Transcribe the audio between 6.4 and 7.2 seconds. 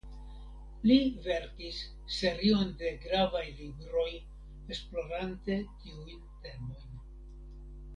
temojn.